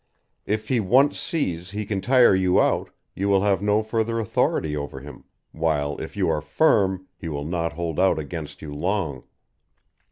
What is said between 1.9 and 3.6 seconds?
tire you out you will